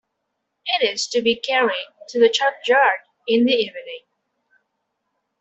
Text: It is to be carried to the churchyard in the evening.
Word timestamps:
It 0.65 0.81
is 0.91 1.05
to 1.09 1.21
be 1.21 1.35
carried 1.39 1.85
to 2.09 2.19
the 2.19 2.27
churchyard 2.27 3.01
in 3.27 3.45
the 3.45 3.53
evening. 3.53 3.99